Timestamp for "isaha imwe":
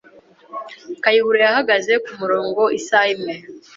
2.79-3.35